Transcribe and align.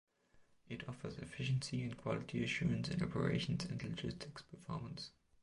It 0.67 0.89
offers 0.89 1.19
efficiency 1.19 1.83
and 1.83 1.95
quality 1.95 2.43
assurance 2.43 2.89
in 2.89 3.03
operations 3.03 3.65
and 3.65 3.83
logistics 3.83 4.41
performance. 4.41 5.11